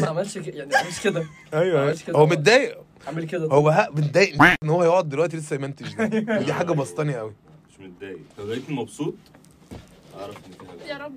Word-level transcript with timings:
ما 0.00 0.08
عملش 0.08 0.38
كده 0.38 0.58
يعني 0.58 0.88
مش 0.88 1.00
كده. 1.00 1.24
أيوه 1.54 1.80
عملتش 1.82 2.04
كده. 2.04 2.18
هو 2.18 2.26
متضايق. 2.26 2.78
عامل 3.06 3.24
كده. 3.24 3.46
هو 3.46 3.68
ها 3.68 3.88
متضايق 3.90 4.42
إن 4.62 4.70
هو 4.70 4.84
يقعد 4.84 5.08
دلوقتي 5.08 5.36
لسه 5.36 5.56
يمنتج 5.56 5.94
ده. 5.94 6.38
دي 6.38 6.52
حاجة 6.52 6.72
بسطاني 6.72 7.16
قوي 7.16 7.32
مش 7.70 7.80
متضايق. 7.80 8.18
لو 8.38 8.46
لقيتني 8.46 8.76
مبسوط؟ 8.76 9.14
أعرف 10.20 10.36
إن 10.36 10.88
يا 10.88 10.98
رب. 10.98 11.14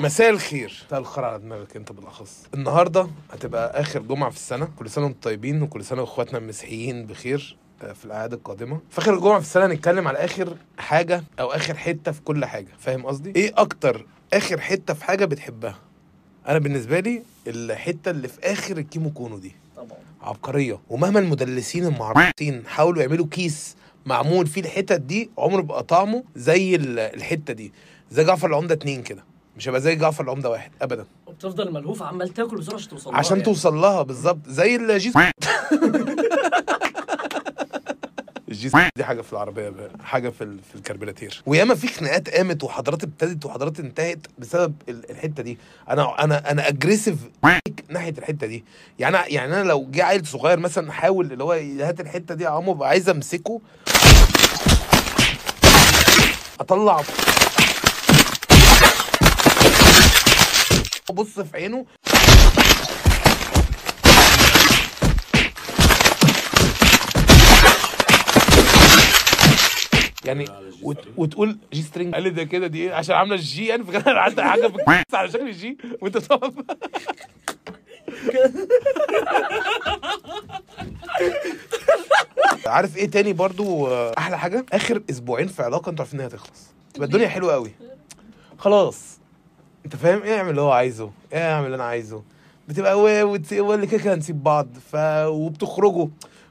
مساء 0.00 0.30
الخير. 0.30 0.84
مساء 0.86 1.00
الخير 1.00 1.24
على 1.24 1.38
دماغك 1.38 1.76
أنت 1.76 1.92
بالأخص. 1.92 2.46
النهارده 2.54 3.08
هتبقى 3.32 3.80
آخر 3.80 4.02
جمعة 4.02 4.30
في 4.30 4.36
السنة. 4.36 4.68
كل 4.78 4.90
سنة 4.90 5.04
وأنتم 5.04 5.20
طيبين 5.22 5.62
وكل 5.62 5.84
سنة 5.84 6.00
وإخواتنا 6.00 6.38
المسيحيين 6.38 7.06
بخير. 7.06 7.56
في 7.78 8.04
الاعياد 8.04 8.32
القادمة. 8.32 8.80
في 8.90 8.98
آخر 8.98 9.18
جمعه 9.18 9.38
في 9.40 9.46
السنة 9.46 9.66
هنتكلم 9.66 10.08
على 10.08 10.18
آخر 10.18 10.56
حاجة 10.78 11.24
أو 11.40 11.46
آخر 11.52 11.74
حتة 11.76 12.12
في 12.12 12.20
كل 12.20 12.44
حاجة. 12.44 12.68
فاهم 12.78 13.06
قصدي؟ 13.06 13.32
إيه 13.36 13.52
أكتر 13.56 14.06
آخر 14.34 14.60
حتة 14.60 14.94
في 14.94 15.04
حاجة 15.04 15.24
بتحبها؟ 15.24 15.78
أنا 16.48 16.58
بالنسبة 16.58 17.00
لي 17.00 17.22
الحتة 17.46 18.10
اللي 18.10 18.28
في 18.28 18.38
آخر 18.52 18.76
الكيمو 18.78 19.10
كونو 19.10 19.38
دي. 19.38 19.52
طبعا. 19.76 19.98
عبقرية. 20.22 20.80
ومهما 20.88 21.18
المدلسين 21.20 21.86
المعروفين 21.86 22.66
حاولوا 22.66 23.02
يعملوا 23.02 23.26
كيس 23.30 23.76
معمول 24.06 24.46
فيه 24.46 24.60
الحتت 24.60 25.00
دي 25.00 25.30
عمره 25.38 25.62
بقى 25.62 25.82
طعمه 25.82 26.24
زي 26.36 26.74
ال- 26.74 26.98
الحتة 26.98 27.52
دي. 27.52 27.72
زي 28.10 28.24
جعفر 28.24 28.46
العمدة 28.48 28.74
اتنين 28.74 29.02
كده. 29.02 29.24
مش 29.56 29.68
هيبقى 29.68 29.80
زي 29.80 29.94
جعفر 29.96 30.24
العمدة 30.24 30.50
واحد 30.50 30.70
ابدا. 30.82 31.06
وبتفضل 31.26 31.72
ملهوف 31.72 32.02
عمال 32.02 32.28
تاكل 32.34 32.56
بسرعة 32.56 32.74
عشان 32.76 32.88
توصل 32.90 33.10
لها 33.10 33.18
عشان 33.18 33.36
يعني. 33.36 33.44
توصل 33.44 33.74
لها 33.76 34.02
بالظبط. 34.02 34.38
زي 34.48 34.76
الجيس. 34.76 35.14
الجيس 38.48 38.72
دي 38.96 39.04
حاجة 39.04 39.20
في 39.22 39.32
العربية 39.32 39.68
بقى. 39.68 39.90
حاجة 40.04 40.28
في 40.28 40.56
في 40.68 40.74
الكربيراتير 40.74 41.42
وياما 41.46 41.74
في 41.74 41.88
خناقات 41.88 42.28
قامت 42.30 42.64
وحضارات 42.64 43.04
ابتدت 43.04 43.44
وحضارات 43.46 43.80
انتهت 43.80 44.18
بسبب 44.38 44.74
ال- 44.88 45.10
الحتة 45.10 45.42
دي. 45.42 45.58
أنا 45.90 46.24
أنا 46.24 46.50
أنا 46.50 46.68
aggressive 46.68 47.16
ناحية 47.88 48.14
الحتة 48.18 48.46
دي. 48.46 48.64
يعني 48.98 49.16
يعني 49.34 49.54
أنا 49.60 49.68
لو 49.68 49.86
جه 49.90 50.04
عيل 50.04 50.26
صغير 50.26 50.58
مثلا 50.58 50.92
حاول 50.92 51.32
اللي 51.32 51.44
هو 51.44 51.52
هات 51.80 52.00
الحتة 52.00 52.34
دي 52.34 52.44
يا 52.44 52.48
عمو 52.48 52.84
عايز 52.84 53.08
أمسكه. 53.08 53.60
أطلع. 56.60 57.02
أبص 61.10 61.40
في 61.40 61.56
عينه. 61.56 61.86
يعني 70.28 70.44
وت... 70.82 70.98
وتقول 71.16 71.58
جي 71.72 71.82
سترينج. 71.82 72.14
قال 72.14 72.22
لي 72.22 72.30
ده 72.30 72.44
كده 72.44 72.66
دي 72.66 72.78
إيه؟ 72.82 72.94
عشان 72.94 73.14
عاملة 73.16 73.34
الجي 73.34 73.66
يعني 73.66 73.84
فكان 73.84 74.16
عندها 74.16 74.44
حاجة 74.44 74.66
في 75.10 75.16
على 75.16 75.28
شكل 75.30 75.48
الجي 75.48 75.78
وأنت 76.00 76.18
تقف 76.18 76.54
عارف 82.66 82.96
إيه 82.96 83.10
تاني 83.10 83.32
برضو 83.32 83.86
آه، 83.86 84.12
أحلى 84.18 84.38
حاجة؟ 84.38 84.66
آخر 84.72 85.02
أسبوعين 85.10 85.48
في 85.48 85.62
علاقة 85.62 85.90
أنتوا 85.90 86.04
عارفين 86.04 86.20
إنها 86.20 86.28
هتخلص 86.34 86.66
تبقى 86.94 87.06
الدنيا 87.06 87.28
حلوة 87.28 87.52
قوي 87.52 87.70
خلاص. 88.58 89.18
أنت 89.84 89.96
فاهم؟ 89.96 90.22
إيه 90.22 90.36
اعمل 90.38 90.50
اللي 90.50 90.60
هو 90.60 90.70
عايزه. 90.72 91.10
إيه 91.32 91.52
اعمل 91.52 91.66
اللي 91.66 91.74
أنا 91.76 91.84
عايزه. 91.84 92.22
بتبقى 92.68 93.00
و- 93.00 93.24
وت- 93.32 93.52
واللي 93.52 93.86
كده 93.86 94.00
كده 94.02 94.14
هنسيب 94.14 94.42
بعض 94.42 94.68
ف 94.92 94.96
وبتخرجوا. 95.26 96.08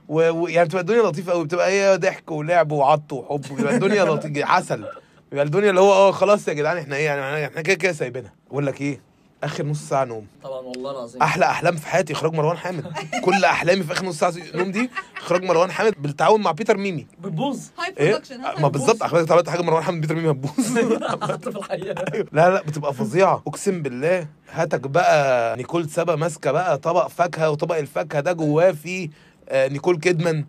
و... 0.08 0.30
و... 0.30 0.48
يعني 0.48 0.66
بتبقى 0.68 0.82
الدنيا 0.82 1.02
لطيفة 1.02 1.32
قوي 1.32 1.46
بتبقى 1.46 1.68
إيه 1.70 1.96
ضحك 1.96 2.32
ولعب 2.32 2.72
وعط 2.72 3.14
وحب 3.14 3.42
بتبقى 3.56 3.74
الدنيا 3.76 4.04
لطيفه 4.14 4.46
عسل. 4.46 4.86
بيبقى 5.32 5.46
الدنيا 5.46 5.70
اللي 5.70 5.82
هو 5.82 5.94
آه 5.94 6.12
خلاص 6.12 6.48
يا 6.48 6.54
جدعان 6.54 6.78
إحنا 6.78 6.96
إيه 6.96 7.06
يعني 7.06 7.46
إحنا 7.48 7.62
كده 7.62 7.76
كده 7.76 7.92
سايبينها. 7.92 8.34
بقول 8.50 8.66
لك 8.66 8.82
إيه 8.82 9.02
آخر 9.44 9.66
نص 9.66 9.90
ساعة 9.90 10.06
نوم. 10.06 10.28
طبعا 10.44 10.60
والله 10.60 10.92
العظيم. 10.92 11.22
أحلى 11.22 11.46
أحلام 11.46 11.76
في 11.76 11.88
حياتي 11.88 12.14
إخراج 12.14 12.34
مروان 12.34 12.58
حامد. 12.58 12.86
كل 13.24 13.46
أحلامي 13.46 13.84
في 13.84 13.94
آخر 13.94 14.06
نص 14.06 14.20
ساعة 14.20 14.34
نوم 14.56 14.72
دي 14.72 14.90
إخراج 15.18 15.44
مروان 15.44 15.72
حامد 15.72 15.94
بالتعاون 16.02 16.42
مع 16.42 16.52
بيتر 16.52 16.78
ميمي. 16.78 17.08
بتبوظ. 17.20 17.60
هاي 17.80 18.10
برودكشن 18.10 18.42
ما 18.42 18.68
بالظبط. 18.68 19.04
اخراج 19.04 19.32
عملت 19.32 19.50
حاجة 19.50 19.62
مروان 19.62 19.84
حامد 19.84 20.02
بيتر 20.02 20.16
ميمي 20.16 20.32
هتبوظ. 20.32 20.68
في 21.52 21.58
الحقيقة. 21.58 22.26
لا 22.32 22.50
لا 22.50 22.62
بتبقى 22.62 22.94
فظيعة. 22.94 23.44
أقسم 23.48 23.82
بالله 23.82 24.28
هاتك 24.52 24.80
بقى 24.80 25.58
نيكول 25.58 25.90
سابا 25.90 26.16
ماسكة 26.16 26.52
بقى 26.52 26.78
طبق 26.78 27.08
فاكهة 27.08 27.50
وطبق 27.50 27.78
الفاكهة 27.78 28.20
ده 28.22 28.32
جواه 28.34 28.72
فيه 28.72 29.10
آه، 29.10 29.10
نيكول 29.52 30.00
كيدمان. 30.00 30.46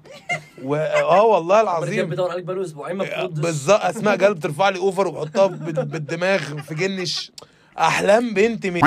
و... 0.63 0.75
آه 0.77 1.23
والله 1.25 1.61
العظيم. 1.61 2.07
بدور 2.09 2.31
عليك 2.31 2.45
بقاله 2.45 2.63
أسبوعين 2.65 2.97
ما 2.97 3.05
بتردش 3.05 3.41
بالظبط. 3.41 3.81
أسماء 3.81 4.17
جلب 4.17 4.39
ترفع 4.41 4.69
لي 4.69 4.79
أوفر 4.79 5.09
وبحطها 5.09 5.47
بال- 5.47 5.85
بالدماغ 5.85 6.39
في 6.63 6.75
جنش. 6.75 7.33
أحلام 7.79 8.35
بنت 8.35 8.67
من 8.67 8.81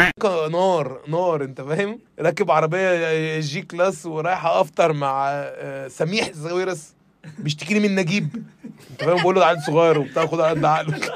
نار 0.52 1.02
نار 1.08 1.44
أنت 1.44 1.62
فاهم؟ 1.62 2.00
راكب 2.20 2.52
عربية 2.52 3.40
G-Class 3.40 4.06
ورايحة 4.06 4.62
أفطر 4.62 4.94
مع 4.94 5.30
آه، 5.32 5.88
سميح 5.88 6.32
زويرس 6.32 6.94
بيشتكيني 7.40 7.80
من 7.80 7.96
نجيب. 7.96 8.44
أنت 8.92 9.04
فاهم؟ 9.04 9.22
بقول 9.22 9.36
له 9.36 9.42
ده 9.42 9.48
عيل 9.48 9.62
صغير 9.62 10.00
وبتاع 10.00 10.26
خد 10.26 10.40
على 10.40 10.50
قد 10.60 10.66
عقلك 10.66 11.12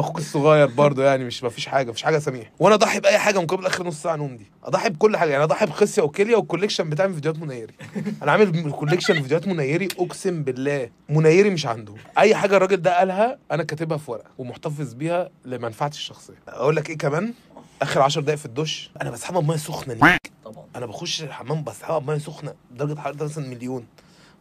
أخوك 0.00 0.18
الصغير 0.18 0.66
برضه 0.66 1.04
يعني 1.04 1.24
مش 1.24 1.44
مفيش 1.44 1.66
حاجة 1.66 1.90
مفيش 1.90 2.02
حاجة 2.02 2.18
سميح. 2.18 2.50
وأنا 2.58 2.74
أضحي 2.74 3.00
بأي 3.00 3.18
حاجة 3.18 3.40
مقابل 3.40 3.66
آخر 3.66 3.86
نص 3.86 4.02
ساعة 4.02 4.16
نوم 4.16 4.36
دي. 4.36 4.46
أضحي 4.64 4.88
بكل 4.90 5.16
حاجة 5.16 5.30
يعني 5.30 5.44
أضحي 5.44 5.66
بخصية 5.66 6.02
وكلية 6.02 6.36
وال 6.36 6.45
collection 6.45 6.90
بتاع 6.90 7.08
فيديوهات 7.08 7.38
منيري. 7.38 7.74
أنا 8.22 8.32
عامل 8.32 8.70
collection 8.70 9.14
فيديوهات 9.22 9.48
منيري 9.48 9.88
أقسم 9.98 10.42
بالله 10.42 10.90
منيري 11.08 11.50
مش 11.50 11.66
عنده. 11.66 11.94
أي 12.18 12.34
حاجة 12.34 12.56
الراجل 12.56 12.76
ده 12.82 12.98
قالها 12.98 13.38
أنا 13.52 13.62
كاتبها 13.62 13.98
في 13.98 14.10
ورقة 14.10 14.30
ومحتفظ 14.38 14.94
بيها 14.94 15.30
لمنفعتي 15.44 15.96
الشخصية. 15.98 16.34
أقول 16.48 16.76
لك 16.76 16.90
إيه 16.90 16.98
كمان؟ 16.98 17.34
آخر 17.82 18.02
10 18.02 18.22
دقايق 18.22 18.38
في 18.38 18.46
الدش 18.46 18.90
أنا 19.02 19.10
بسحبها 19.10 19.40
بمية 19.40 19.56
سخنة 19.56 19.94
نيك. 19.94 20.32
طبعا. 20.44 20.64
أنا 20.76 20.86
بخش 20.86 21.22
الحمام 21.22 21.64
بسحبها 21.64 21.98
بمية 21.98 22.18
سخنة 22.18 22.54
درجة 22.70 22.98
حرارتها 22.98 23.24
مثلا 23.24 23.48
مليون. 23.48 23.86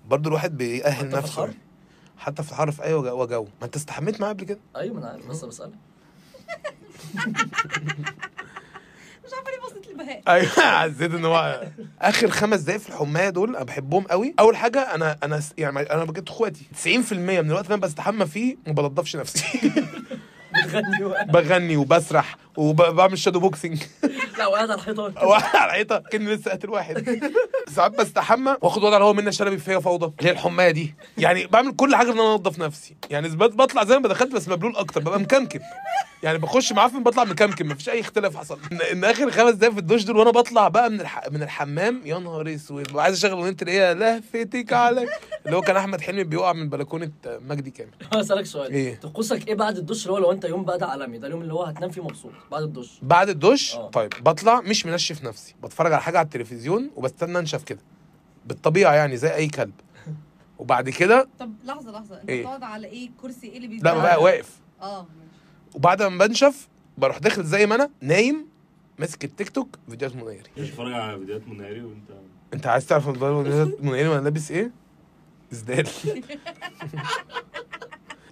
برضه 0.07 0.29
الواحد 0.29 0.57
بيأهل 0.57 1.09
نفسه؟ 1.09 1.53
حتى 2.17 2.43
في 2.43 2.51
الحر 2.51 2.71
في 2.71 2.83
اي 2.83 2.93
وجو 2.93 3.21
وجو. 3.21 3.43
ما 3.43 3.65
أنت 3.65 3.75
استحميت 3.75 4.21
معاه 4.21 4.29
قبل 4.29 4.43
كده؟ 4.43 4.59
أيوه 4.75 4.93
ما 4.95 4.99
أنا 4.99 5.09
عارف. 5.09 5.27
بس 5.27 5.45
بسالك 5.45 5.71
مش 9.25 9.33
عارفة 9.33 9.51
ليه 9.51 9.59
بص 9.63 9.71
حسيت 9.71 9.87
البهاء. 9.89 10.21
أيوه 10.33 10.49
حسيت 10.49 11.13
إن 11.13 11.25
هو 11.25 11.63
آخر 12.01 12.29
خمس 12.29 12.59
دقايق 12.59 12.81
في 12.81 12.89
الحماية 12.89 13.29
دول 13.29 13.55
أنا 13.55 13.65
بحبهم 13.65 14.03
قوي. 14.03 14.33
أول 14.39 14.57
حاجة 14.57 14.79
أنا 14.95 15.17
أنا 15.23 15.41
يعني 15.57 15.79
أنا 15.79 16.03
بجد 16.03 16.29
إخواتي. 16.29 16.65
90% 16.83 16.87
من 17.13 17.29
الوقت 17.29 17.63
اللي 17.65 17.73
أنا 17.75 17.81
بستحمى 17.81 18.25
فيه 18.25 18.57
ما 18.67 18.73
بنضفش 18.73 19.15
نفسي. 19.15 19.71
بغني 21.33 21.77
وبسرح 21.77 22.37
وبعمل 22.57 23.17
shadow 23.17 23.39
boxing 23.39 23.83
لا 24.37 24.47
وقاعد 24.47 24.71
على 24.71 24.79
الحيطان. 24.79 25.13
واحد 25.23 25.55
على 25.55 25.65
الحيطه 25.65 26.03
لسه 26.13 26.51
قاتل 26.51 26.69
واحد 26.69 27.19
ساعات 27.75 27.91
بستحمى 27.91 28.57
واخد 28.61 28.83
وضع 28.83 28.95
اللي 28.95 29.05
هو 29.05 29.13
منى 29.13 29.31
شلبي 29.31 29.57
فيها 29.57 29.79
فوضى. 29.79 30.13
اللي 30.19 30.29
هي 30.29 30.33
الحماية 30.33 30.71
دي. 30.71 30.95
يعني 31.17 31.47
بعمل 31.47 31.75
كل 31.75 31.95
حاجة 31.95 32.11
إن 32.11 32.19
أنا 32.19 32.35
انضف 32.35 32.59
نفسي. 32.59 32.95
يعني 33.09 33.29
بطلع 33.29 33.83
زي 33.83 33.99
ما 33.99 34.07
دخلت 34.07 34.31
بس 34.31 34.47
مبلول 34.49 34.75
أكتر 34.75 35.01
ببقى 35.01 35.19
مكمكم. 35.19 35.59
يعني 36.25 36.37
بخش 36.37 36.71
معفن 36.73 37.03
بطلع 37.03 37.23
مكمكم 37.23 37.67
مفيش 37.67 37.89
أي 37.89 37.99
اختلاف 37.99 38.35
حصل 38.37 38.59
ان, 38.71 38.81
إن 38.81 39.03
آخر 39.03 39.31
خمس 39.31 39.53
دقايق 39.53 39.73
في 39.73 39.79
الدش 39.79 40.03
دول 40.03 40.17
وأنا 40.17 40.31
بطلع 40.31 40.67
بقى 40.67 40.89
من 40.89 41.01
الح... 41.01 41.29
من 41.31 41.43
الحمام 41.43 42.01
يا 42.05 42.19
نهار 42.19 42.55
أسود 42.55 42.89
ببقى 42.89 43.03
عايز 43.03 43.15
أشغل 43.25 43.31
أغنية 43.39 43.55
اللي 43.61 43.71
هي 43.71 43.93
لهفتك 43.93 44.73
عليك 44.73 45.09
اللي 45.45 45.57
هو 45.57 45.61
كان 45.61 45.75
أحمد 45.75 46.01
حلمي 46.01 46.23
بيقع 46.23 46.53
من 46.53 46.69
بلكونة 46.69 47.11
مجدي 47.25 47.71
كامل 47.71 47.91
هسألك 48.13 48.45
سؤال 48.45 48.71
إيه؟ 48.71 48.95
طقوسك 48.99 49.47
إيه 49.47 49.55
بعد 49.55 49.77
الدش 49.77 50.01
اللي 50.03 50.13
هو 50.13 50.17
لو 50.17 50.31
أنت 50.31 50.45
يوم 50.45 50.65
بقى 50.65 50.77
ده 50.77 50.85
عالمي 50.87 51.17
ده 51.17 51.27
اليوم 51.27 51.41
اللي 51.41 51.53
هو 51.53 51.63
هتنام 51.63 51.89
فيه 51.89 52.03
مبسوط 52.03 52.31
بعد 52.51 52.63
الدش 52.63 52.99
بعد 53.01 53.29
الدش 53.29 53.75
آه. 53.75 53.89
طيب 53.89 54.09
بطلع 54.21 54.61
مش 54.61 54.85
منشف 54.85 55.23
نفسي 55.23 55.55
بتفرج 55.63 55.93
على 55.93 56.01
حاجة 56.01 56.17
على 56.17 56.25
التلفزيون 56.25 56.91
وبستنى 56.95 57.39
أنشف 57.39 57.63
كده 57.63 57.79
بالطبيعة 58.45 58.93
يعني 58.93 59.17
زي 59.17 59.35
أي 59.35 59.47
كلب 59.47 59.73
وبعد 60.59 60.89
كده 60.89 61.27
طب 61.39 61.53
لحظة 61.65 61.91
لحظة 61.91 62.21
أنت 62.21 62.29
إيه؟ 62.29 62.41
بتقعد 62.41 62.63
على 62.63 62.87
إيه 62.87 63.09
كرسي 63.21 63.47
إيه 63.47 63.57
اللي 63.57 63.67
لا 63.67 63.73
بيتباع؟ 63.73 63.93
بقى 63.93 64.21
واقف 64.23 64.49
آه. 64.81 65.07
وبعد 65.75 66.03
ما 66.03 66.25
بنشف 66.27 66.67
بروح 66.97 67.17
داخل 67.17 67.43
زي 67.43 67.65
ما 67.65 67.75
أنا 67.75 67.89
نايم 68.01 68.45
ماسك 68.99 69.23
التيك 69.23 69.49
توك 69.49 69.77
فيديوهات 69.89 70.15
منيري. 70.15 70.43
بتتفرج 70.57 70.93
على 70.93 71.19
فيديوهات 71.19 71.47
منيري 71.47 71.81
وأنت؟ 71.81 72.09
أنت 72.53 72.67
عايز 72.67 72.85
تعرف 72.85 73.09
فيديوهات 73.09 73.81
منيري 73.83 74.07
وأنا 74.07 74.21
لابس 74.21 74.51
إيه؟ 74.51 74.71
إزدال. 75.53 75.87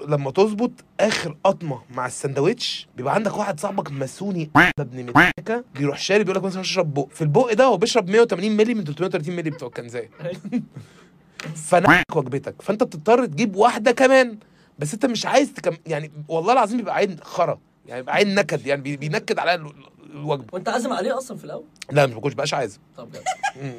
لما 0.08 0.32
تظبط 0.32 0.72
آخر 1.00 1.38
قطمة 1.44 1.82
مع 1.90 2.06
السندوتش 2.06 2.88
بيبقى 2.98 3.14
عندك 3.14 3.38
واحد 3.38 3.60
صاحبك 3.60 3.92
ماسوني 3.92 4.50
ابن 4.80 5.06
متاكه 5.06 5.64
بيروح 5.76 5.98
شاري 6.00 6.24
بيقول 6.24 6.38
لك 6.38 6.44
مثلا 6.44 6.62
اشرب 6.62 6.94
بق 6.94 7.08
في 7.10 7.22
البق 7.22 7.54
ده 7.54 7.64
هو 7.64 7.78
بيشرب 7.78 8.10
180 8.10 8.52
مللي 8.52 8.74
من 8.74 8.84
330 8.84 9.36
مللي 9.36 9.50
بتوع 9.50 9.68
الكنزايه 9.68 10.10
فأنا 11.68 12.04
وجبتك. 12.16 12.62
فأنت 12.62 12.84
بتضطر 12.84 13.26
تجيب 13.26 13.56
واحدة 13.56 13.92
كمان. 13.92 14.38
بس 14.80 14.94
انت 14.94 15.06
مش 15.06 15.26
عايز 15.26 15.54
تكم 15.54 15.78
يعني 15.86 16.12
والله 16.28 16.54
العظيم 16.54 16.78
بيبقى 16.78 16.96
عين 16.96 17.18
خرا 17.24 17.60
يعني 17.88 18.02
بيبقى 18.02 18.16
عين 18.16 18.36
نكد 18.36 18.68
يعني 18.68 18.82
بي- 18.82 18.98
بينكد 18.98 19.40
عليا 19.40 19.56
ال- 19.56 19.74
الوجبة. 20.14 20.46
وانت 20.52 20.70
عازم 20.70 20.94
عليه 20.94 21.18
أصلا 21.18 21.38
في 21.38 21.44
الأول؟ 21.44 21.64
لا 21.92 22.06
مش 22.06 22.14
بكونش 22.14 22.34
بقاش 22.34 22.54
عايز 22.54 22.80
طب 22.98 23.10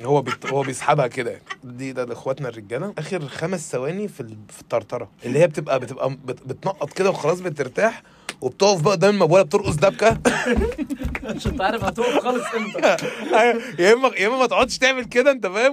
هو 0.04 0.22
بيت... 0.22 0.46
هو 0.46 0.62
بيسحبها 0.62 1.06
كده. 1.06 1.30
يعني. 1.30 1.42
دي 1.64 1.92
ده 1.92 2.04
لإخواتنا 2.04 2.48
الرجالة. 2.48 2.94
آخر 2.98 3.28
خمس 3.28 3.72
ثواني 3.72 4.08
في 4.08 4.20
ال... 4.20 4.36
في 4.48 4.60
الطرطرة 4.60 5.10
اللي 5.24 5.38
هي 5.38 5.46
بتبقى 5.46 5.80
بتبقى 5.80 6.10
بت... 6.10 6.42
بتنقط 6.46 6.92
كده 6.92 7.10
وخلاص 7.10 7.40
بترتاح 7.40 8.02
وبتقف 8.40 8.80
بقى 8.82 8.92
قدام 8.94 9.14
المبولة 9.14 9.42
بترقص 9.42 9.74
دبكة. 9.76 10.18
مش 11.36 11.46
انت 11.46 11.60
عارف 11.60 11.84
هتقف 11.84 12.18
خالص 12.22 12.44
إمتى. 12.56 12.96
أيوة، 13.38 13.62
يا 13.78 13.92
إما 13.92 14.08
يا 14.18 14.26
إما 14.28 14.38
ما 14.38 14.46
تقعدش 14.46 14.78
تعمل 14.78 15.04
كده 15.04 15.30
أنت 15.30 15.46
فاهم؟ 15.46 15.72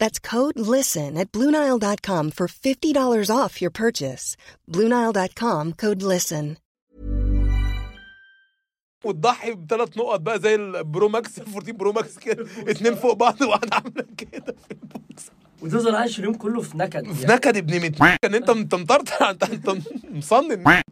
That's 0.00 0.18
code 0.32 0.56
LISTEN 0.74 1.16
at 1.22 1.28
Bluenile.com 1.32 2.24
for 2.30 2.46
$50 2.48 3.30
off 3.40 3.60
your 3.62 3.70
purchase. 3.84 4.36
Bluenile.com 4.72 5.72
code 5.84 6.02
LISTEN. 6.02 6.56
وتضحي 9.04 9.54
بثلاث 9.54 9.96
نقط 9.98 10.20
بقى 10.20 10.40
زي 10.40 10.54
البرو 10.54 11.08
ماكس 11.08 11.38
14 11.38 11.72
برو 11.72 11.92
ماكس 11.92 12.18
كده 12.18 12.46
اتنين 12.58 12.94
فوق 12.94 13.12
بعض 13.12 13.42
وواحده 13.42 13.76
عاملة 13.76 14.04
كده 14.18 14.54
في 14.68 14.70
ال 14.72 14.82
box. 14.82 15.24
وتفضل 15.62 15.94
عايش 15.94 16.18
اليوم 16.18 16.34
كله 16.34 16.62
في 16.62 16.78
نكد 16.78 17.12
في 17.12 17.26
نكد 17.26 17.56
ابن 17.56 17.86
مت 17.86 18.00
إن 18.24 18.34
انت 18.34 18.50
أنت 18.50 18.74
مطرطع 18.74 19.30
انت 19.30 19.42
أنت 19.42 19.78
مصنن. 20.10 20.82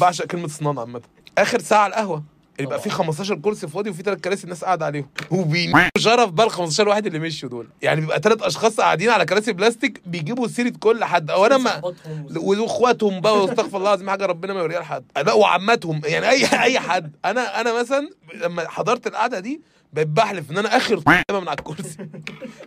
بعشق 0.00 0.24
كلمة 0.26 0.48
صنان 0.48 0.78
عامة. 0.78 1.02
آخر 1.38 1.58
ساعة 1.60 1.80
على 1.80 1.90
القهوة. 1.90 2.24
اللي 2.58 2.70
بقى 2.70 2.80
فيه 2.80 2.90
15 2.90 3.34
كرسي 3.34 3.68
فاضي 3.68 3.90
وفي 3.90 4.02
ثلاث 4.02 4.20
كراسي 4.20 4.44
الناس 4.44 4.64
قاعدة 4.64 4.86
عليهم. 4.86 5.08
وبينيموا 5.30 5.80
شرف 5.98 6.30
بقى 6.30 6.46
ال 6.46 6.50
15 6.50 6.88
واحد 6.88 7.06
اللي 7.06 7.18
مشوا 7.18 7.48
دول. 7.48 7.68
يعني 7.82 8.00
بيبقى 8.00 8.20
ثلاث 8.20 8.42
أشخاص 8.42 8.80
قاعدين 8.80 9.10
على 9.10 9.24
كراسي 9.24 9.52
بلاستيك 9.52 10.00
بيجيبوا 10.06 10.48
سيرة 10.48 10.72
كل 10.80 11.04
حد. 11.04 11.30
أو 11.30 11.46
أنا 11.46 11.56
ما 11.56 11.92
وإخواتهم 12.36 13.20
بقى 13.20 13.42
واستغفر 13.42 13.76
الله 13.76 13.88
العظيم 13.88 14.10
حاجة 14.10 14.26
ربنا 14.26 14.54
ما 14.54 14.60
يوريها 14.60 14.80
لحد. 14.80 15.04
لا 15.16 15.32
وعماتهم. 15.32 16.00
يعني 16.04 16.28
اي 16.30 16.44
أي 16.62 16.80
حد. 16.80 17.12
أنا 17.24 17.60
أنا 17.60 17.80
مثلا 17.80 18.08
لما 18.34 18.68
حضرت 18.68 19.06
القعدة 19.06 19.40
دي 19.40 19.60
بقيت 19.92 20.08
بحلف 20.08 20.50
إن 20.50 20.58
أنا 20.58 20.76
آخر 20.76 20.96
من 21.30 21.48
على 21.48 21.58
الكرسي. 21.58 22.08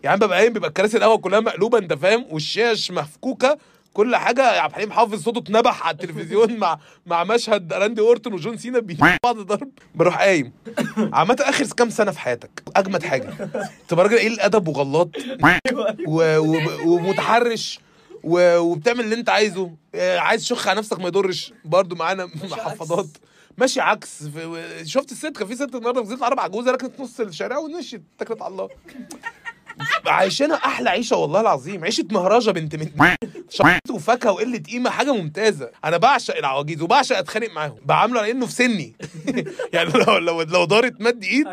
يعني 0.03 0.19
ببقى 0.19 0.37
قايم 0.39 0.53
بيبقى 0.53 0.69
الكراسي 0.69 0.97
القهوة 0.97 1.17
كلها 1.17 1.39
مقلوبة 1.39 1.77
أنت 1.77 1.93
فاهم؟ 1.93 2.25
والشاش 2.29 2.91
مفكوكة. 2.91 3.57
كل 3.97 4.15
حاجة 4.15 4.41
عبد 4.61 4.71
الحليم 4.71 4.91
حافظ 4.91 5.23
صوته 5.23 5.39
اتنبح 5.39 5.87
على 5.87 5.93
التلفزيون 5.93 6.57
مع 6.57 6.79
مع 7.05 7.23
مشهد 7.23 7.73
راندي 7.73 8.01
اورتون 8.01 8.33
وجون 8.33 8.57
سينا 8.57 8.79
بيجيبوا 8.79 9.09
بعض 9.23 9.37
ضرب. 9.39 9.69
بروح 9.95 10.17
قايم. 10.17 10.53
عامة 10.97 11.37
آخر 11.41 11.65
كام 11.65 11.89
سنة 11.89 12.11
في 12.11 12.19
حياتك؟ 12.19 12.63
أجمد 12.75 13.03
حاجة. 13.03 13.33
تبقى 13.87 14.05
راجل 14.05 14.17
قليل 14.19 14.39
ادب 14.39 14.67
وغلاط. 14.67 15.09
و... 16.07 16.37
و... 16.37 16.57
ومتحرش. 16.85 17.79
و... 18.23 18.57
وبتعمل 18.57 18.99
اللي 18.99 19.15
أنت 19.15 19.29
عايزه. 19.29 19.71
آه، 19.95 20.19
عايز 20.19 20.45
شخ 20.45 20.67
على 20.67 20.77
نفسك 20.79 20.99
ما 20.99 21.07
يضرش. 21.07 21.53
برضو 21.65 21.95
معانا 21.95 22.25
محفظات. 22.43 23.07
ماشي 23.57 23.81
عكس. 23.81 24.23
في... 24.23 24.63
شفت 24.85 25.11
الست 25.11 25.37
كان 25.37 25.47
في 25.47 25.55
ست 25.55 25.75
النهارده 25.75 26.03
في 26.03 26.09
زيت 26.09 26.19
العرب 26.19 26.39
عجوزه 26.39 26.71
ركنت 26.71 26.99
نص 26.99 27.19
الشارع 27.19 27.57
ونشت 27.57 28.01
اتكلت 28.19 28.41
على 28.41 28.51
الله. 28.51 28.69
عايشينها 30.07 30.55
أحلى 30.55 30.89
عيشة 30.89 31.15
والله 31.15 31.41
العظيم. 31.41 31.83
عيشة 31.83 32.05
مهرجة 32.11 32.51
بنت 32.51 32.75
من 32.75 33.16
شطه 33.49 33.93
وفاكهة 33.93 34.31
وقلة 34.31 34.57
قيمة 34.57 34.89
حاجة 34.89 35.13
ممتازة. 35.13 35.71
أنا 35.85 35.97
بعشق 35.97 36.37
العواجيز 36.37 36.81
وبعشق 36.81 37.17
أتخانق 37.17 37.49
معاهم. 37.51 37.75
بعامله 37.85 38.19
على 38.19 38.31
إنه 38.31 38.45
في 38.45 38.51
سني. 38.51 38.95
يعني 39.73 39.89
لو 40.07 40.17
لو 40.17 40.41
لو 40.41 40.65
دارت 40.65 41.01
مد 41.01 41.23
إيد 41.23 41.47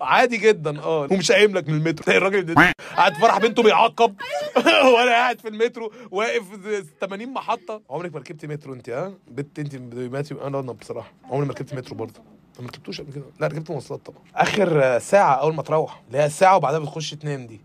عادي 0.00 0.36
جدا. 0.36 0.80
آه. 0.80 1.08
ومش 1.10 1.32
قايم 1.32 1.54
لك 1.56 1.68
من 1.68 1.74
المترو. 1.74 2.04
تلاقي 2.04 2.18
الراجل 2.18 2.54
قاعد 2.96 3.14
فرح 3.14 3.38
بنته 3.38 3.62
بيعقب. 3.62 4.14
وأنا 4.94 5.10
قاعد 5.10 5.40
في 5.40 5.48
المترو 5.48 5.92
واقف 6.10 6.42
زي 6.64 6.84
80 7.00 7.28
محطة. 7.32 7.82
عمرك 7.90 8.12
ما 8.14 8.18
ركبت 8.20 8.46
مترو 8.46 8.74
أنت 8.74 8.90
ها؟ 8.90 9.12
بنت 9.28 9.58
أنت 9.58 9.74
دلوقتي 9.76 10.34
أنا 10.34 10.60
بصراحة 10.60 11.12
عمري 11.30 11.46
ما 11.46 11.52
ركبت 11.52 11.74
مترو 11.74 11.96
برضه. 11.96 12.20
ما 12.60 12.66
ركبتوش 12.66 13.00
قبل 13.00 13.12
كده. 13.12 13.24
لا 13.40 13.46
ركبت 13.46 13.70
مواصلات 13.70 14.06
طبعا. 14.06 14.18
آخر 14.34 14.98
ساعة 14.98 15.34
أول 15.34 15.54
ما 15.54 15.62
تروح 15.62 16.02
اللي 16.08 16.18
هي 16.18 16.30
ساعه 16.30 16.56
وبعدها 16.56 16.78
بتخش 16.78 17.10
تنام 17.10 17.46
دي. 17.46 17.60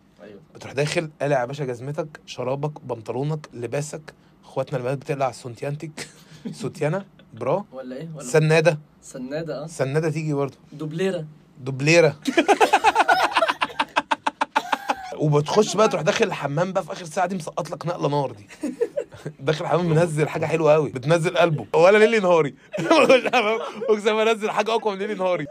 بتروح 0.57 0.73
داخل 0.73 1.09
قالع 1.21 1.39
يا 1.39 1.45
باشا 1.45 1.65
جزمتك 1.65 2.19
شرابك 2.25 2.81
بنطلونك 2.83 3.47
لباسك. 3.53 4.13
اخواتنا 4.43 4.77
البنات 4.77 4.97
بتقلع 4.97 5.31
سونتيانتك 5.31 6.07
سوتيانا 6.61 7.05
برا. 7.33 7.65
ولا 7.71 7.95
إيه؟ 7.95 8.09
ولا 8.15 8.23
سنادة. 8.23 8.79
سنادة 9.01 9.63
آه. 9.63 9.67
سنادة 9.67 10.09
تيجي 10.09 10.33
برضه. 10.33 10.57
دوبليرة. 10.73 11.25
دوبليرة. 11.59 12.15
وبتخش 15.17 15.75
بقى 15.75 15.87
تروح 15.87 16.01
داخل 16.01 16.25
الحمام 16.25 16.73
بقى 16.73 16.83
في 16.83 16.91
آخر 16.91 17.05
ساعة 17.05 17.27
دي 17.27 17.35
مسقط 17.35 17.69
لك 17.71 17.85
نقلة 17.87 18.09
نار 18.09 18.31
دي. 18.31 18.47
داخل 19.39 19.65
الحمام 19.65 19.89
منزل 19.89 20.29
حاجة 20.29 20.45
حلوة 20.45 20.73
قوي 20.73 20.89
بتنزل 20.91 21.37
قلبه. 21.37 21.65
ولا 21.73 21.97
ليلي 21.97 22.19
نهاري. 22.19 22.55
أقسم 23.89 24.15
أنزل 24.15 24.51
حاجة 24.51 24.71
أقوى 24.73 24.93
من 24.93 24.99
ليلي 24.99 25.13
نهاري. 25.13 25.45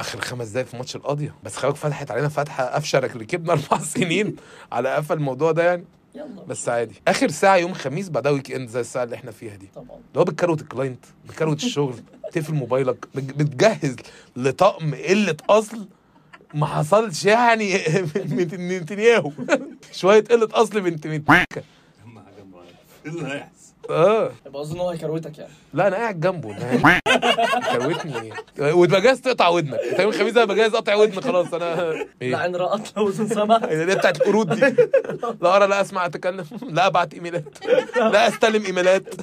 آخر 0.00 0.20
خمس 0.20 0.48
دقايق 0.48 0.66
في 0.66 0.76
ماتش 0.76 0.96
القاضية. 0.96 1.34
بس 1.44 1.56
خلاك 1.56 1.74
فتحت 1.76 2.10
علينا 2.10 2.28
فتحة 2.28 2.64
قفشه 2.64 2.98
ركبنا 2.98 3.52
أربع 3.52 3.78
سنين 3.94 4.36
على 4.72 4.94
قفا 4.94 5.14
الموضوع 5.14 5.52
ده 5.52 5.62
يعني. 5.64 5.84
يلا. 6.14 6.42
بس 6.48 6.68
عادي. 6.68 6.94
آخر 7.08 7.28
ساعة 7.28 7.56
يوم 7.56 7.70
الخميس 7.70 8.08
بعدها 8.08 8.32
weekend 8.32 8.68
زي 8.68 8.80
الساعة 8.80 9.04
اللي 9.04 9.16
إحنا 9.16 9.30
فيها 9.30 9.56
دي. 9.56 9.68
طبعا. 9.74 9.86
اللي 9.96 10.18
هو 10.20 10.24
بتكروت 10.24 10.60
ال 10.60 10.66
client 10.66 11.04
بتكروت 11.28 11.62
الشغل 11.64 11.94
تقفل 12.32 12.54
موبايلك 12.54 13.06
بت- 13.14 13.36
بتجهز 13.36 13.96
لطقم 14.36 14.94
قلة 14.94 15.36
أصل 15.50 15.88
ما 16.54 16.66
حصلش 16.66 17.24
يعني 17.24 17.72
من 18.30 18.68
نتنياهو. 18.68 19.32
شوية 19.92 20.24
قلة 20.24 20.48
أصل 20.52 20.80
بنت 20.80 21.06
بنت 21.06 21.30
اهم 21.30 21.36
حاجة 21.36 21.64
معايا 22.52 22.68
إيه 22.68 22.74
اللي 23.06 23.34
هيحصل؟ 23.34 23.66
آه. 23.90 24.32
يبقى 24.46 24.62
أظن 24.62 24.78
هو 24.80 24.90
هيكروتك 24.90 25.38
يعني. 25.38 25.52
لا 25.74 25.86
أنا 25.88 25.96
قاعد 25.96 26.20
جنبه. 26.20 26.56
أنا 26.56 27.00
كروتني. 27.72 28.32
وتبقى 28.58 29.00
جاهز 29.00 29.20
تقطع 29.20 29.48
ودنك. 29.48 29.74
أنت 29.90 30.00
يوم 30.00 30.10
الخميس 30.10 30.32
ده 30.32 30.44
ببقى 30.44 30.56
جاهز 30.56 30.74
اقطع 30.74 30.94
ودني 30.94 31.20
خلاص. 31.20 31.54
أنا 31.54 31.64
لا 31.64 32.06
إيه 32.22 32.36
عين 32.36 32.56
رأت 32.56 32.96
لو 32.96 33.08
هي 33.68 33.84
دي 33.86 33.94
بتاعت 33.94 34.16
القرود 34.20 34.48
دي. 34.54 34.76
لا 35.42 35.56
أرى 35.56 35.66
لا 35.66 35.80
أسمع 35.80 36.06
أتكلم. 36.06 36.44
لا 36.62 36.86
أبعت 36.86 37.14
إيميلات. 37.14 37.58
لا 37.96 38.28
أستلم 38.28 38.64
إيميلات. 38.64 39.14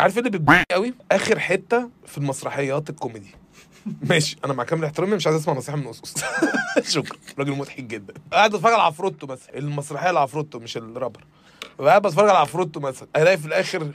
عارف 0.00 0.14
إيه 0.18 0.18
اللي 0.26 0.38
بتضايق 0.38 0.64
قوي؟ 0.72 0.94
آخر 1.12 1.38
حتة 1.38 1.88
في 2.06 2.18
المسرحيات 2.18 2.90
الكوميدي. 2.90 3.34
ماشي 4.02 4.36
أنا 4.44 4.52
مع 4.52 4.64
كامل 4.64 4.84
احترامي 4.84 5.16
مش 5.16 5.26
عايز 5.26 5.36
أسمع 5.40 5.54
نصيحة 5.54 5.76
من 5.76 5.86
أسس. 5.88 6.24
شكرا. 6.94 7.18
راجل 7.38 7.52
مضحك 7.52 7.80
جدا. 7.84 8.14
قاعد 8.32 8.50
بتفرج 8.50 8.72
على 8.72 8.82
عفروتو 8.82 9.26
مثلا 9.26 9.58
المسرحية 9.58 10.10
العفروتو 10.10 10.58
مش 10.58 10.76
الرابر. 10.76 11.24
قاعد 11.88 12.02
بتفرج 12.02 12.28
على 12.28 12.38
عفروتو 12.38 12.80
مثلا. 12.80 13.08
الاقي 13.16 13.38
في 13.38 13.46
الآخر 13.46 13.90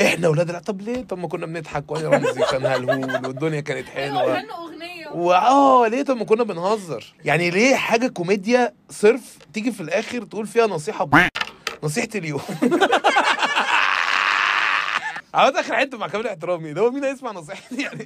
إحنا 0.00 0.28
ولاد 0.28 0.50
الع- 0.50 0.58
طب 0.58 0.80
ليه؟ 0.80 1.02
طب 1.02 1.18
ما 1.18 1.28
كنا 1.28 1.46
بنضحك 1.46 1.90
وأنا 1.90 2.08
رمزي 2.08 2.40
كان 2.50 2.66
هلهول 2.66 3.26
والدنيا 3.26 3.60
كانت 3.60 3.88
حلوة. 3.88 4.22
غنوا 4.24 4.56
أغنية. 4.56 5.08
وآه 5.14 5.88
ليه؟ 5.88 6.02
طب 6.02 6.16
ما 6.16 6.24
كنا 6.24 6.44
بنهزر. 6.44 7.14
يعني 7.24 7.50
ليه 7.50 7.74
حاجة 7.76 8.06
كوميديا 8.08 8.74
صرف 8.90 9.38
تيجي 9.52 9.72
في 9.72 9.80
الآخر 9.80 10.24
تقول 10.24 10.46
فيها 10.46 10.66
نصيحة 10.66 11.04
ب... 11.04 11.28
نصيحة 11.82 12.08
اليوم؟ 12.14 12.40
عاوز 15.34 15.56
اخر 15.56 15.76
حتة 15.76 15.98
مع 15.98 16.08
كامل 16.08 16.26
احترامي. 16.26 16.72
ده 16.72 16.80
هو 16.80 16.90
مين 16.90 17.04
هيسمع 17.04 17.32
نصيحتي؟ 17.32 17.82
يعني 17.82 18.04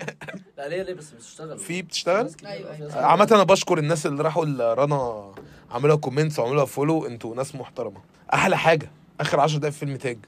لا 0.59 0.69
ليه؟ 0.69 0.83
ليه؟ 0.83 0.95
بس 0.95 1.11
بتشتغل. 1.11 1.59
في 1.59 1.83
بتشتغل؟ 1.83 2.31
أيوة، 2.47 2.73
في 2.77 2.83
ناس 2.83 2.93
أيوة. 2.95 3.07
عامة 3.07 3.29
أنا 3.33 3.43
بشكر 3.43 3.79
الناس 3.79 4.07
اللي 4.07 4.23
راحوا 4.23 4.45
لرنا 4.45 5.33
عملوا 5.71 5.97
comments 5.97 6.39
وعملوا 6.39 6.65
follow 6.65 7.07
أنتوا 7.07 7.35
ناس 7.35 7.55
محترمة. 7.55 8.01
أحلى 8.35 8.59
حاجة. 8.59 8.91
آخر 9.21 9.41
10 9.41 9.59
دقايق 9.59 9.73
في 9.73 9.79
فيلم 9.79 9.97
تاج. 9.97 10.19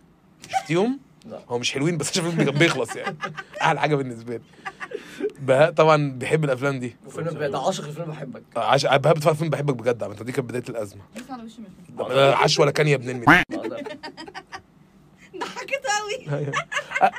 شفتيهم؟ 0.61 0.99
لا. 1.27 1.41
هو 1.49 1.59
مش 1.59 1.73
حلوين 1.73 1.97
بس 1.99 2.11
عشان 2.11 2.27
الفيلم 2.27 2.51
كان 2.51 2.59
بيخلص 2.59 2.97
يعني. 2.97 3.17
أحلى 3.63 3.81
حاجة 3.81 3.95
بالنسبة 3.97 4.37
لي. 4.37 4.43
بهاء 5.41 5.71
طبعا 5.71 6.11
بيحب 6.11 6.45
الأفلام 6.45 6.79
دي. 6.79 6.97
وفيلم 7.07 7.29
ده 7.29 7.59
عاشق 7.59 7.85
الفيلم 7.85 8.07
بحبك. 8.07 8.43
عش... 8.57 8.87
بهاء 8.87 9.15
بتفرج 9.15 9.35
فيلم 9.35 9.51
بحبك 9.51 9.75
بجد 9.75 10.03
عامة 10.03 10.15
دي 10.15 10.33
كانت 10.33 10.71
على 11.31 11.43
وشي 11.45 11.61
مش 11.99 12.11
عش 12.11 12.59
ولا 12.59 12.71
كان 12.71 12.89
يا 12.89 12.95
ابن 12.95 13.21
بقدر. 13.21 13.77
ضحكت 15.41 15.83
قوي 15.87 16.53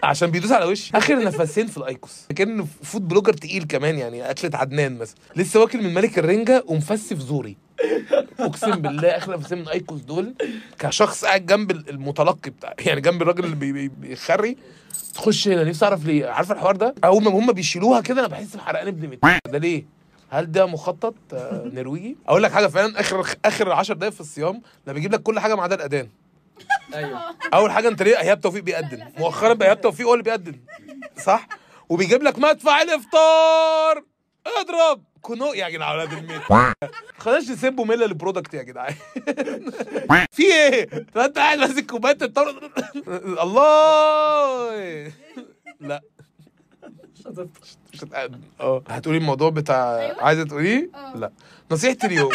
عشان 0.03 0.31
بيدوس 0.31 0.51
على 0.51 0.65
وشي. 0.65 0.97
آخر 0.97 1.23
نفسين 1.23 1.67
في 1.67 1.77
ال 1.77 1.87
IQOS 1.87 2.25
كأن 2.35 2.65
food 2.83 3.07
blogger 3.07 3.33
تقيل 3.33 3.63
كمان 3.63 3.97
يعني. 3.97 4.31
اكلة 4.31 4.51
عدنان 4.53 4.97
مثلا. 4.97 5.17
لسه 5.35 5.59
واكل 5.59 5.83
من 5.83 5.93
ملك 5.93 6.19
الرنجة 6.19 6.63
ومفسي 6.67 7.15
في 7.15 7.21
زوري. 7.21 7.57
اقسم 8.39 8.71
بالله 8.71 9.07
اخر 9.17 9.37
نفسين 9.37 9.57
من 9.57 9.67
IQOS 9.67 10.01
دول 10.01 10.33
كشخص 10.79 11.25
قاعد 11.25 11.45
جنب 11.45 11.71
المتلقي 11.71 12.49
بتاع 12.49 12.73
يعني 12.79 13.01
جنب 13.01 13.21
الراجل 13.21 13.43
اللي 13.45 13.55
بي- 13.55 13.71
بي- 13.71 13.87
بيخري 13.87 14.57
تخش 15.13 15.47
هنا 15.47 15.63
نفسي 15.63 15.85
أعرف 15.85 16.05
ليه. 16.05 16.27
عارف 16.27 16.51
الحوار 16.51 16.75
ده؟ 16.75 16.95
أول 17.03 17.23
ما 17.23 17.31
هم 17.31 17.51
بيشيلوها 17.51 18.01
كده 18.01 18.19
أنا 18.19 18.27
بحس 18.27 18.55
بحرقان 18.55 18.87
ابن 18.87 19.07
مت 19.09 19.41
ده. 19.51 19.57
ليه؟ 19.57 19.85
هل 20.29 20.51
ده 20.51 20.65
مخطط 20.65 21.15
آه، 21.33 21.71
نرويجي؟ 21.73 22.17
أقول 22.27 22.43
لك 22.43 22.51
حاجة 22.51 22.67
فعلا 22.67 22.99
اخر 22.99 23.25
آخر 23.45 23.71
10 23.71 23.95
دقايق 23.95 24.13
في 24.13 24.21
الصيام 24.21 24.61
لما 24.87 24.93
بيجيب 24.93 25.13
لك 25.13 25.21
كل 25.23 25.39
حاجة 25.39 25.55
ما 25.55 25.63
عدا 25.63 25.75
الأذان. 25.75 26.09
أيوه. 26.95 27.19
أول 27.53 27.71
حاجة 27.71 27.87
أنت 27.87 28.01
ليه 28.03 28.19
إيهاب 28.19 28.41
توفيق 28.41 28.63
بيقدم؟ 28.63 28.99
مؤخرا 29.17 29.53
بقى 29.53 29.67
إيهاب 29.67 29.81
توفيق 29.81 30.07
هو 30.07 30.13
اللي 30.13 30.23
بيقدم 30.23 30.55
صح؟ 31.25 31.47
وبيجيب 31.89 32.23
لك 32.23 32.39
مدفع 32.39 32.81
الإفطار. 32.81 34.03
اضرب. 34.61 35.03
كنو 35.27 35.53
يا 35.53 35.69
جدعان 35.69 35.95
ولاد 35.95 36.13
الميت. 36.13 36.41
خلاص 37.23 37.49
نسيبه 37.49 37.83
ميلا 37.83 38.05
ال 38.05 38.11
product 38.11 38.53
يا 38.53 38.63
جدعان. 38.63 38.95
في 40.35 40.43
إيه؟ 40.43 40.89
انت 41.17 41.37
قاعد 41.37 41.57
ماسك 41.57 41.85
كوباية 41.85 42.17
الطاوله 42.21 42.69
الله! 43.43 45.11
لا. 45.79 46.01
مش 47.93 48.03
هتقعد 48.03 48.41
آه. 48.59 48.83
هتقولي 48.87 49.17
الموضوع 49.17 49.49
بتاع 49.49 50.15
عايزة 50.23 50.43
تقوليه؟ 50.43 50.89
آه. 50.95 51.17
لا. 51.17 51.31
نصيحتي 51.71 52.07
اليوم. 52.07 52.31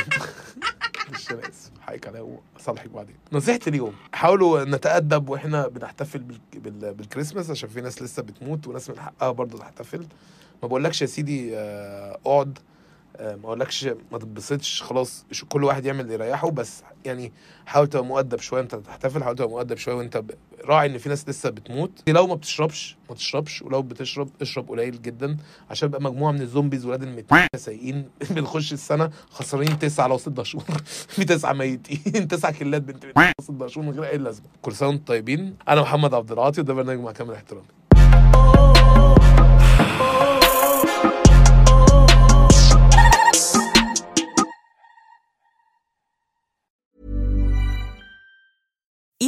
مش 1.15 1.31
أنا 1.31 1.41
اسف 1.49 1.71
حقك 1.81 2.07
عليا 2.07 2.39
وصالحك 2.57 2.89
بعدين. 2.89 3.17
نصيحتي 3.33 3.71
اليوم. 3.71 3.95
حاولوا 4.13 4.65
نتأدب 4.65 5.29
وإحنا 5.29 5.69
بنحتفل 5.69 6.19
بال... 6.19 6.39
بال... 6.55 6.95
بالكريسماس 6.95 7.51
عشان 7.51 7.69
في 7.69 7.81
ناس 7.81 8.03
لسه 8.03 8.23
بتموت 8.23 8.67
وناس 8.67 8.91
من 8.91 9.01
حقها 9.01 9.31
برضه 9.31 9.59
تحتفل. 9.59 10.07
ما 10.63 10.69
بقولكش 10.69 11.03
يا 11.03 11.07
سيدي 11.07 11.57
آه، 11.57 12.19
اقعد 12.27 12.59
آه، 12.59 12.73
ما 13.21 13.45
اقولكش 13.45 13.85
ما 14.13 14.19
تتبسطش 14.19 14.83
خلاص 14.83 15.25
كل 15.49 15.65
واحد 15.65 15.85
يعمل 15.87 16.01
اللي 16.01 16.15
يريحه 16.15 16.51
بس 16.51 16.83
يعني 17.05 17.33
حاول 17.67 17.87
تبقى 17.87 18.05
مؤدب 18.05 18.39
شوية 18.41 18.61
انت 18.61 18.75
تحتفل 18.75 19.25
حاول 19.25 19.37
تبقى 19.37 19.51
مؤدب 19.51 19.77
شوية 19.77 19.95
وانت. 19.95 20.23
راعي 20.65 20.87
ان 20.89 20.99
في 20.99 21.09
ناس 21.09 21.29
لسه 21.29 21.51
بتموت. 21.51 21.91
لو 22.09 22.27
ما 22.27 22.35
بتشربش 22.35 22.97
ما 23.11 23.15
تشربش 23.15 23.63
ولو 23.63 23.83
بتشرب 23.83 24.29
اشرب 24.43 24.69
قليل 24.69 25.03
جدا 25.03 25.37
عشان 25.71 25.89
يبقى 25.89 26.03
مجموعة 26.03 26.33
من 26.33 26.41
الزومبيز 26.41 26.87
ولاد 26.87 27.03
الميت 27.03 27.27
سايقين 27.57 28.09
بنخش 28.31 28.73
السنة 28.73 29.11
خسرانين 29.31 29.79
تسعة 29.79 30.07
لو 30.07 30.19
ست 30.19 30.43
شهور 30.43 30.65
في 31.09 31.25
تسعة 31.25 31.53
ميتين 31.53 32.29
تسعة 32.29 32.59
كلات 32.59 32.83
بنت 32.83 33.07
بنت 33.07 33.33
ست 33.41 33.67
شهور 33.67 33.87
من 33.87 33.93
غير 34.01 34.11
أي 34.13 34.19
لازمة. 34.19 34.47
كل 34.63 34.73
سنة 34.75 34.89
وأنتم 34.89 35.05
طيبين. 35.05 35.57
أنا 35.69 35.81
محمد 35.81 36.15
عبد 36.15 36.33
العاطي 36.33 36.61
وده 36.61 36.75
برنامج 36.75 37.01
مع 37.01 37.13
كامل 37.13 37.35
احترامي. 37.35 37.67